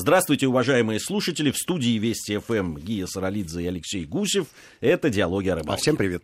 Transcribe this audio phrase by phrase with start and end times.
[0.00, 1.50] Здравствуйте, уважаемые слушатели.
[1.50, 4.46] В студии Вести ФМ Гия Саралидзе и Алексей Гусев.
[4.80, 5.74] Это «Диалоги о рыбалке».
[5.74, 6.22] А всем привет.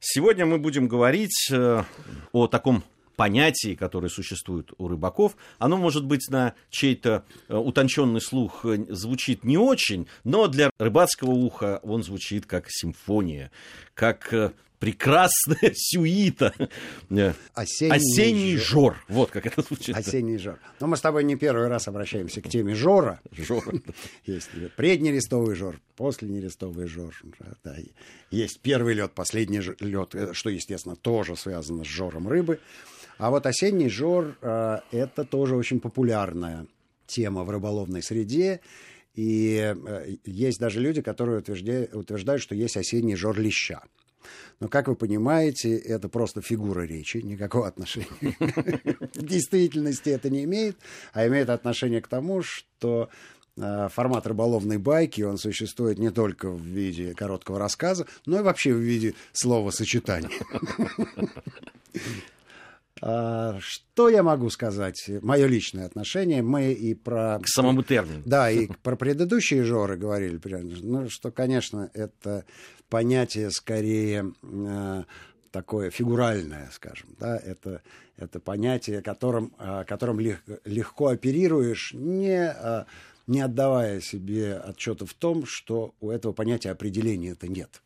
[0.00, 1.82] Сегодня мы будем говорить э,
[2.32, 2.84] о таком
[3.16, 5.38] понятии, которое существует у рыбаков.
[5.58, 11.30] Оно, может быть, на чей-то э, утонченный слух э, звучит не очень, но для рыбацкого
[11.30, 13.50] уха он звучит как симфония,
[13.94, 16.52] как прекрасная сюита.
[17.54, 18.94] Осенний, Осенний жор.
[18.94, 19.04] жор.
[19.08, 19.94] Вот как это звучит.
[19.94, 20.58] Осенний жор.
[20.80, 23.20] Но мы с тобой не первый раз обращаемся к теме жора.
[23.30, 23.62] Жор.
[24.26, 27.14] Есть преднерестовый жор, посленерестовый жор.
[27.62, 27.76] Да.
[28.30, 32.58] Есть первый лед, последний лед, что, естественно, тоже связано с жором рыбы.
[33.18, 36.66] А вот осенний жор э, это тоже очень популярная
[37.06, 38.60] тема в рыболовной среде.
[39.14, 43.82] И э, есть даже люди, которые утверждают, утверждают, что есть осенний жор леща.
[44.60, 48.06] Но, как вы понимаете, это просто фигура речи, никакого отношения
[49.14, 50.76] к действительности это не имеет,
[51.12, 53.08] а имеет отношение к тому, что
[53.56, 58.72] э, формат рыболовной байки, он существует не только в виде короткого рассказа, но и вообще
[58.72, 60.30] в виде слова-сочетания.
[61.92, 62.39] А,
[63.00, 65.10] что я могу сказать?
[65.22, 66.42] Мое личное отношение.
[66.42, 67.38] Мы и про...
[67.42, 68.22] К самому термину.
[68.26, 70.38] Да, и про предыдущие жоры говорили.
[70.82, 72.44] Ну, что, конечно, это
[72.90, 75.04] понятие скорее э,
[75.50, 77.08] такое фигуральное, скажем.
[77.18, 77.38] Да?
[77.38, 77.82] Это,
[78.16, 82.84] это понятие, которым, э, которым лег, легко оперируешь, не, э,
[83.26, 87.80] не отдавая себе отчета в том, что у этого понятия определения это нет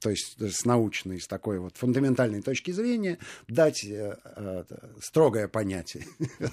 [0.00, 4.64] то есть с научной, с такой вот фундаментальной точки зрения, дать э, э,
[5.00, 6.06] строгое понятие.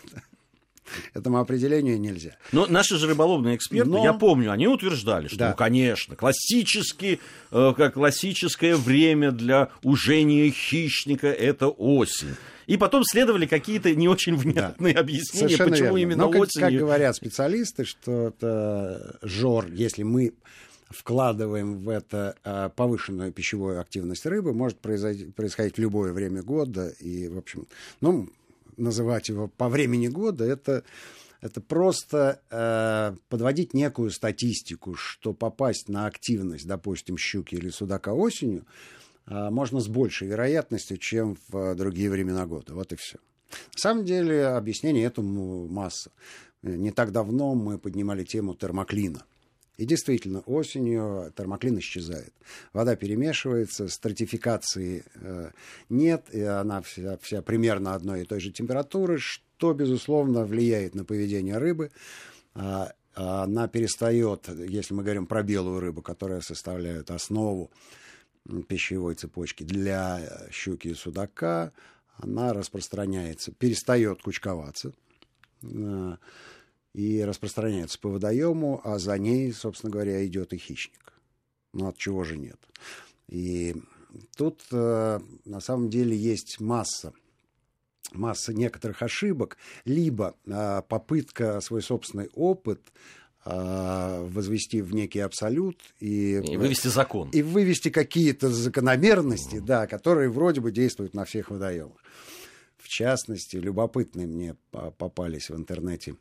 [1.13, 2.37] Этому определению нельзя.
[2.51, 4.03] Но наши же рыболовные эксперты, Но...
[4.03, 5.49] я помню, они утверждали, что, да.
[5.49, 7.19] ну, конечно, классический,
[7.51, 12.35] э, как классическое время для ужения хищника– это осень.
[12.67, 14.99] И потом следовали какие-то не очень внятные да.
[14.99, 15.97] объяснения, Совершенно почему верно.
[15.99, 16.69] именно Но, как, осенью.
[16.69, 20.33] Как говорят специалисты, что это жор, если мы
[20.89, 26.89] вкладываем в это а, повышенную пищевую активность рыбы, может происходить в любое время года.
[26.99, 27.67] И, в общем,
[28.01, 28.29] ну,
[28.77, 30.83] называть его по времени года, это,
[31.41, 38.65] это просто э, подводить некую статистику, что попасть на активность, допустим, щуки или судака осенью,
[39.25, 42.75] э, можно с большей вероятностью, чем в другие времена года.
[42.75, 43.17] Вот и все.
[43.49, 46.11] На самом деле объяснение этому масса.
[46.61, 49.23] Не так давно мы поднимали тему термоклина–
[49.77, 52.33] и действительно, осенью термоклин исчезает.
[52.73, 55.51] Вода перемешивается, стратификации э,
[55.89, 61.05] нет, и она вся, вся примерно одной и той же температуры, что, безусловно, влияет на
[61.05, 61.91] поведение рыбы.
[62.55, 67.71] А, она перестает, если мы говорим про белую рыбу, которая составляет основу
[68.67, 71.71] пищевой цепочки для щуки и судака,
[72.17, 74.93] она распространяется, перестает кучковаться
[75.61, 76.17] э,
[76.93, 81.13] и распространяется по водоему, а за ней, собственно говоря, идет и хищник.
[81.73, 82.59] Ну, от чего же нет?
[83.27, 83.75] И
[84.35, 87.13] тут э, на самом деле есть масса
[88.13, 92.81] масса некоторых ошибок, либо э, попытка свой собственный опыт
[93.45, 97.29] э, возвести в некий абсолют и, и вывести закон.
[97.31, 99.61] И вывести какие-то закономерности, mm.
[99.61, 101.97] да, которые вроде бы действуют на всех водоемах.
[102.77, 106.15] В частности, любопытные мне попались в интернете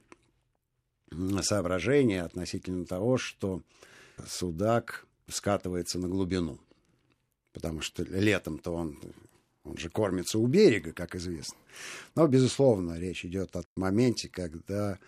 [1.42, 3.62] соображения относительно того, что
[4.26, 6.58] судак скатывается на глубину.
[7.52, 8.98] Потому что летом-то он,
[9.64, 11.56] он же кормится у берега, как известно.
[12.14, 14.98] Но, безусловно, речь идет о моменте, когда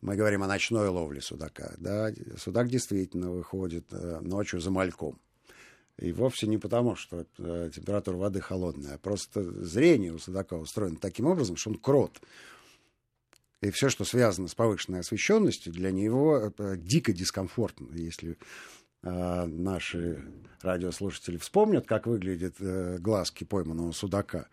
[0.00, 1.74] мы говорим о ночной ловле судака.
[1.78, 5.18] Да, судак действительно выходит э, ночью за мальком.
[5.98, 10.96] И вовсе не потому, что э, температура воды холодная, а просто зрение у судака устроено
[11.00, 12.20] таким образом, что он крот
[13.64, 17.88] и все, что связано с повышенной освещенностью, для него э, дико дискомфортно.
[17.94, 18.36] Если
[19.02, 20.22] э, наши
[20.60, 24.48] радиослушатели вспомнят, как выглядят э, глазки пойманного судака,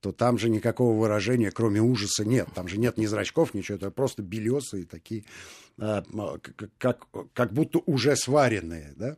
[0.00, 2.48] то там же никакого выражения, кроме ужаса, нет.
[2.54, 3.76] Там же нет ни зрачков, ничего.
[3.76, 5.24] Это просто белесые такие,
[6.78, 8.92] как, как будто уже сваренные.
[8.96, 9.16] Да?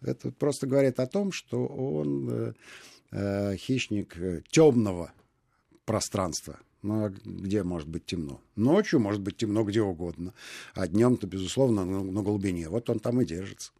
[0.00, 2.54] Это просто говорит о том, что он
[3.12, 4.16] хищник
[4.48, 5.12] темного
[5.86, 8.40] пространства ну, а где может быть темно?
[8.54, 10.32] Ночью может быть темно где угодно.
[10.74, 12.68] А днем-то, безусловно, на, на глубине.
[12.68, 13.72] Вот он там и держится.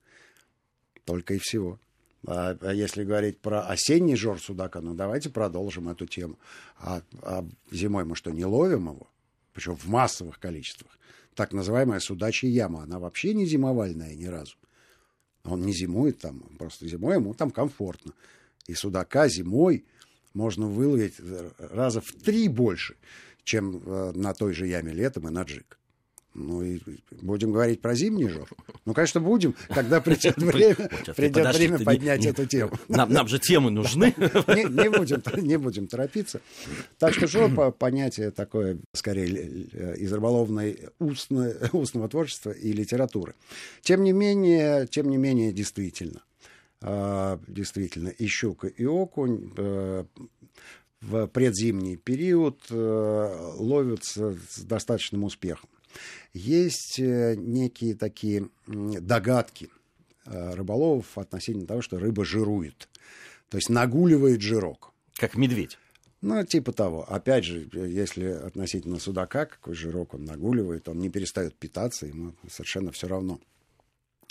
[1.04, 1.78] Только и всего.
[2.26, 6.36] А, а если говорить про осенний жор судака, ну давайте продолжим эту тему.
[6.78, 9.06] А, а зимой мы что, не ловим его?
[9.52, 10.98] Причем в массовых количествах.
[11.34, 14.56] Так называемая судачья яма, она вообще не зимовальная ни разу.
[15.44, 18.14] Он не зимует там, просто зимой ему там комфортно.
[18.66, 19.84] И судака зимой
[20.36, 21.14] можно выловить
[21.58, 22.96] раза в три больше,
[23.42, 25.78] чем э, на той же яме летом и на джик.
[26.34, 26.80] Ну и
[27.22, 28.46] будем говорить про зимний жор.
[28.84, 32.72] Ну, конечно, будем, когда придет время, придет время поднять эту тему.
[32.88, 34.14] Нам, нам же темы нужны.
[34.18, 36.42] Не, не, будем, не будем торопиться.
[36.98, 39.28] Так что жор понятие такое, скорее,
[39.96, 43.34] из рыболовной устно, устного творчества и литературы.
[43.80, 46.20] Тем не менее, тем не менее, действительно,
[46.81, 50.05] действительно, и щука, и окунь э,
[51.00, 55.70] в предзимний период э, ловятся с достаточным успехом.
[56.34, 59.70] Есть э, некие такие догадки
[60.25, 62.88] рыболовов относительно того, что рыба жирует.
[63.49, 64.93] То есть нагуливает жирок.
[65.14, 65.78] Как медведь.
[66.20, 67.05] Ну, типа того.
[67.08, 72.90] Опять же, если относительно судака, какой жирок он нагуливает, он не перестает питаться, ему совершенно
[72.90, 73.40] все равно.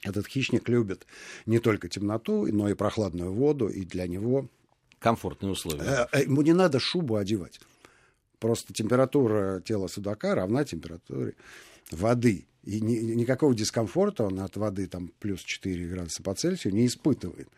[0.05, 1.07] Этот хищник любит
[1.45, 4.47] не только темноту, но и прохладную воду, и для него...
[4.99, 6.07] Комфортные условия.
[6.11, 7.59] Э, ему не надо шубу одевать.
[8.39, 11.33] Просто температура тела судака равна температуре
[11.91, 12.45] воды.
[12.63, 17.49] И ни, никакого дискомфорта он от воды там плюс 4 градуса по Цельсию не испытывает.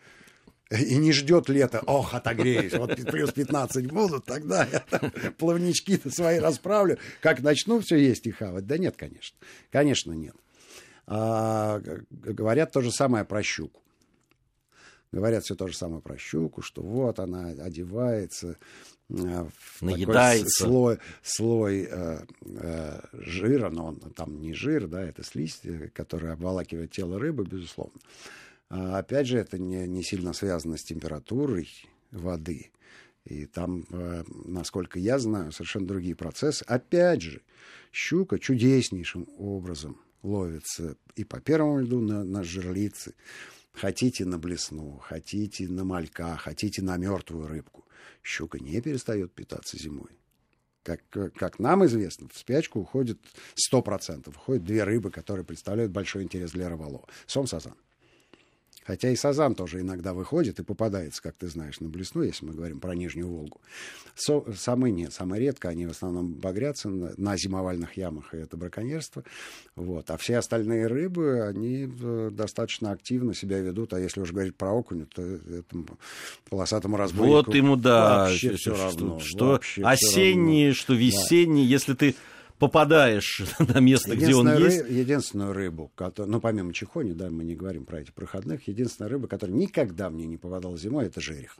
[0.70, 6.38] И не ждет лета, ох, отогреюсь, вот плюс 15 будут, тогда я там плавнички-то свои
[6.38, 6.98] расправлю.
[7.22, 8.66] Как начну все есть и хавать?
[8.66, 9.36] Да нет, конечно.
[9.70, 10.34] Конечно, нет.
[11.10, 13.82] А, говорят то же самое про щуку.
[15.10, 18.56] Говорят все то же самое про щуку, что вот она одевается,
[19.10, 19.48] Э,
[19.80, 20.64] наедается.
[20.64, 25.62] слой, слой э, э, жира, но он там не жир, да, это слизь,
[25.94, 27.98] которая обволакивает тело рыбы, безусловно.
[28.68, 31.70] А, опять же, это не, не сильно связано с температурой
[32.10, 32.70] воды.
[33.24, 36.62] И там, э, насколько я знаю, совершенно другие процессы.
[36.64, 37.40] Опять же,
[37.92, 43.14] щука чудеснейшим образом ловится и по первому льду на, на жерлице.
[43.72, 47.84] Хотите на блесну, хотите на малька, хотите на мертвую рыбку
[48.28, 50.10] щука не перестает питаться зимой.
[50.82, 53.18] Как, как нам известно, в спячку уходит
[53.72, 54.28] 100%.
[54.28, 57.06] Уходят две рыбы, которые представляют большой интерес для рыболова.
[57.26, 57.74] Сом-сазан.
[58.88, 62.54] Хотя и сазан тоже иногда выходит и попадается, как ты знаешь, на блесну, если мы
[62.54, 63.60] говорим про Нижнюю Волгу.
[64.14, 68.56] Со, самые нет, самые редко, они в основном багрятся на, на зимовальных ямах, и это
[68.56, 69.24] браконьерство.
[69.76, 70.10] Вот.
[70.10, 74.72] А все остальные рыбы, они э, достаточно активно себя ведут, а если уж говорить про
[74.72, 75.98] окуня, то этому
[76.48, 79.20] полосатому разбойнику Вот ему, да, вообще все равно.
[79.20, 81.70] Что, что осенние, что весенние, да.
[81.72, 82.14] если ты
[82.58, 84.64] попадаешь на место, где он ры...
[84.64, 84.90] есть.
[84.90, 89.28] Единственную рыбу, которая, ну, помимо чихони, да, мы не говорим про эти проходных, единственная рыба,
[89.28, 91.56] которая никогда мне не попадала зимой, это жерех.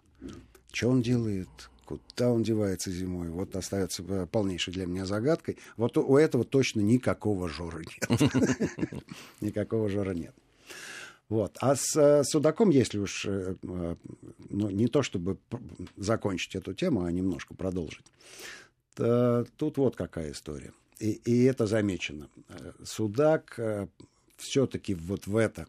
[0.73, 1.49] Что он делает?
[1.85, 3.31] Куда он девается зимой?
[3.31, 5.57] Вот остается э, полнейшей для меня загадкой.
[5.79, 8.21] Вот у этого точно никакого жора нет.
[9.41, 10.35] Никакого жора нет.
[11.31, 11.57] Вот.
[11.61, 15.39] А с э, судаком, если уж э, ну, не то чтобы
[15.97, 18.05] закончить эту тему, а немножко продолжить,
[18.95, 22.29] тут вот какая история и, и это замечено.
[22.85, 23.87] Судак э,
[24.37, 25.67] все-таки вот в это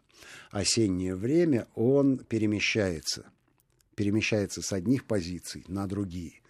[0.50, 3.30] осеннее время он перемещается.
[3.94, 6.40] Перемещается с одних позиций на другие.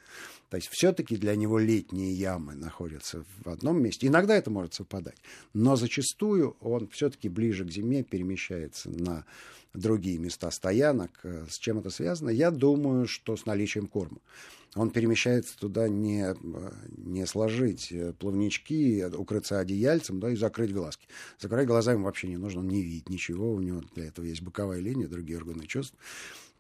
[0.51, 4.09] То есть все-таки для него летние ямы находятся в одном месте.
[4.09, 5.17] Иногда это может совпадать.
[5.55, 9.25] Но зачастую он все-таки ближе к зиме перемещается на
[9.73, 11.21] другие места стоянок.
[11.23, 12.31] Э, с чем это связано?
[12.31, 14.19] Я думаю, что с наличием корма
[14.77, 16.35] он перемещается туда не,
[16.97, 21.09] не сложить плавнички, укрыться одеяльцем, да, и закрыть глазки.
[21.41, 24.43] Закрыть глаза ему вообще не нужно, он не видит ничего, у него для этого есть
[24.43, 25.97] боковая линия, другие органы чувств.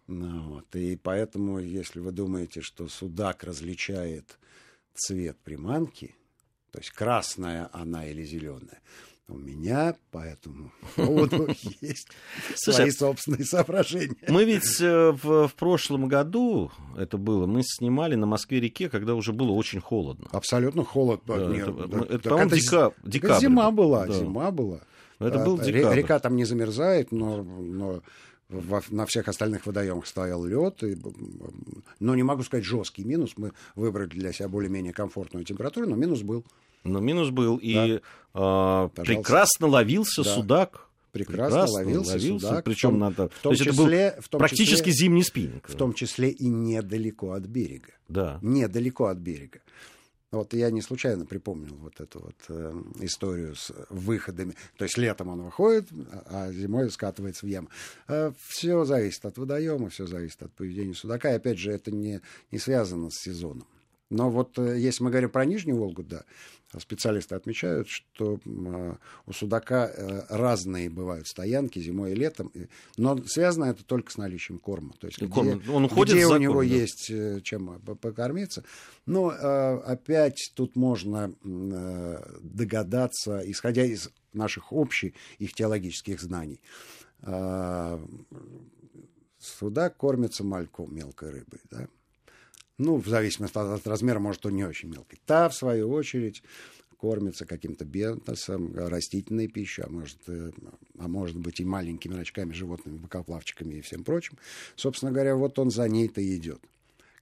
[0.06, 0.74] Ну, вот.
[0.74, 4.38] И поэтому, если вы думаете, что судак различает
[4.94, 6.14] цвет приманки,
[6.72, 8.80] то есть красная она или зеленая,
[9.30, 11.48] у меня по этому поводу
[11.80, 12.08] есть
[12.56, 14.16] свои собственные соображения.
[14.28, 19.32] Мы ведь э, в, в прошлом году, это было, мы снимали на Москве-реке, когда уже
[19.32, 20.26] было очень холодно.
[20.32, 21.36] Абсолютно холодно.
[21.36, 23.40] Да, Нет, это, да, это, по-моему, дека, декабрь.
[23.40, 24.12] Зима была, да.
[24.12, 24.80] зима была.
[25.20, 25.96] Это был декабрь.
[25.96, 28.02] Река там не замерзает, но, но
[28.50, 30.82] во, на всех остальных водоемах стоял лед.
[30.82, 30.96] И,
[32.00, 33.34] но не могу сказать жесткий минус.
[33.36, 36.44] Мы выбрали для себя более-менее комфортную температуру, но минус был.
[36.84, 37.56] Но минус был.
[37.56, 37.62] Да.
[37.62, 38.00] И
[38.34, 40.34] э, прекрасно ловился да.
[40.34, 40.86] судак.
[41.12, 42.64] Прекрасно, прекрасно ловился, ловился судак.
[42.64, 43.28] Причем в том, надо...
[43.28, 45.68] В том То числе, это был в том практически числе, зимний спиннинг.
[45.68, 47.92] В том числе и недалеко от берега.
[48.08, 48.38] Да.
[48.42, 49.58] Недалеко от берега.
[50.32, 54.54] Вот я не случайно припомнил вот эту вот э, историю с выходами.
[54.76, 55.88] То есть летом он выходит,
[56.26, 57.68] а зимой скатывается в яму.
[58.06, 61.32] Э, все зависит от водоема, все зависит от поведения судака.
[61.32, 62.20] И опять же, это не,
[62.52, 63.66] не связано с сезоном.
[64.10, 66.24] Но вот э, если мы говорим про Нижнюю Волгу, да,
[66.78, 72.52] специалисты отмечают, что а, у судака э, разные бывают стоянки зимой и летом,
[72.96, 74.94] но связано это только с наличием корма.
[74.98, 76.74] То есть где, Корм, он уходит где у него корм, да.
[76.74, 78.64] есть э, чем покормиться.
[79.06, 86.60] Но опять тут можно догадаться, исходя из наших общих их теологических знаний,
[89.38, 91.88] судак кормится мальком, мелкой рыбой, да,
[92.80, 95.18] ну, в зависимости от, размера, может, он не очень мелкий.
[95.26, 96.42] Та, в свою очередь,
[96.98, 100.50] кормится каким-то бентосом, растительной пищей, а может, э,
[100.98, 104.38] а может быть и маленькими рачками, животными, бокоплавчиками и всем прочим.
[104.76, 106.60] Собственно говоря, вот он за ней-то идет.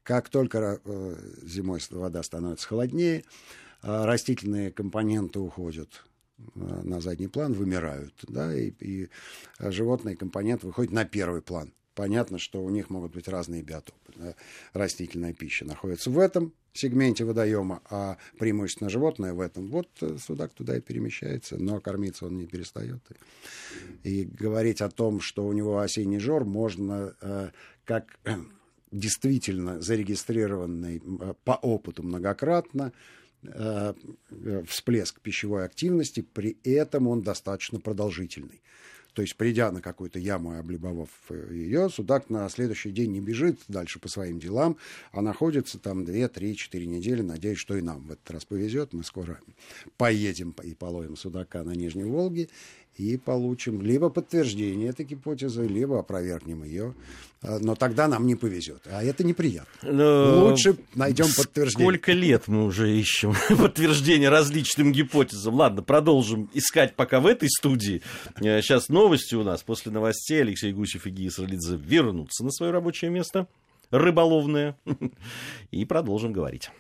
[0.03, 3.25] Как только э, зимой вода становится холоднее,
[3.83, 6.05] э, растительные компоненты уходят
[6.55, 9.09] на задний план, вымирают, да, и, и
[9.59, 14.37] животные компоненты выходят на первый план понятно, что у них могут быть разные биотопы.
[14.73, 19.67] Растительная пища находится в этом сегменте водоема, а преимущественно животное в этом.
[19.67, 23.01] Вот э, судак туда и перемещается, но кормиться он не перестает.
[24.05, 27.51] И говорить о том, что у него осенний жор, можно э,
[27.85, 28.17] как
[28.93, 32.93] действительно зарегистрированный э, по опыту многократно,
[34.67, 38.61] всплеск пищевой активности, при этом он достаточно продолжительный.
[39.19, 43.21] То есть, придя на какую-то яму и облюбовав э, ее, судак на следующий день не
[43.21, 44.77] бежит дальше по своим делам,
[45.11, 47.21] а находится там 2, 3, 4 недели.
[47.21, 48.93] Надеюсь, что и нам в этот раз повезет.
[48.93, 49.41] Мы скоро
[49.97, 52.49] поедем и половим судака на Нижней Волге
[52.99, 56.95] и получим либо подтверждение этой гипотезы, либо опровергнем ее.
[57.41, 58.83] А, но тогда нам не повезет.
[58.91, 59.93] А это неприятно.
[59.93, 61.87] Но Лучше найдем подтверждение.
[61.87, 65.55] Сколько лет мы уже ищем подтверждение различным гипотезам.
[65.55, 68.03] Ладно, продолжим искать пока в этой студии.
[68.41, 69.63] Э, сейчас новости у нас.
[69.63, 73.47] После новостей Алексей Гусев и Гия Сралидзе вернутся на свое рабочее место
[73.91, 74.77] рыболовное.
[75.71, 76.71] И продолжим говорить.